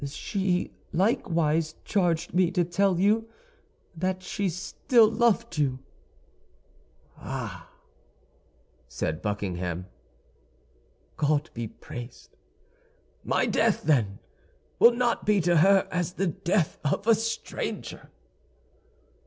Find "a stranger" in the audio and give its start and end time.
17.05-18.09